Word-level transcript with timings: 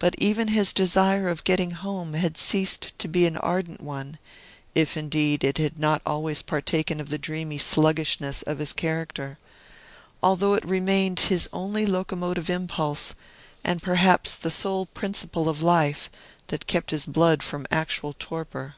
But 0.00 0.16
even 0.18 0.48
his 0.48 0.72
desire 0.72 1.28
of 1.28 1.44
getting 1.44 1.70
home 1.70 2.14
had 2.14 2.36
ceased 2.36 2.92
to 2.98 3.06
be 3.06 3.26
an 3.26 3.36
ardent 3.36 3.80
one 3.80 4.18
(if, 4.74 4.96
indeed, 4.96 5.44
it 5.44 5.56
had 5.58 5.78
not 5.78 6.02
always 6.04 6.42
partaken 6.42 7.00
of 7.00 7.10
the 7.10 7.16
dreamy 7.16 7.56
sluggishness 7.56 8.42
of 8.42 8.58
his 8.58 8.72
character), 8.72 9.38
although 10.20 10.54
it 10.54 10.64
remained 10.64 11.20
his 11.30 11.48
only 11.52 11.86
locomotive 11.86 12.50
impulse, 12.50 13.14
and 13.62 13.84
perhaps 13.84 14.34
the 14.34 14.50
sole 14.50 14.86
principle 14.86 15.48
of 15.48 15.62
life 15.62 16.10
that 16.48 16.66
kept 16.66 16.90
his 16.90 17.06
blood 17.06 17.40
from 17.40 17.68
actual 17.70 18.14
torpor. 18.18 18.74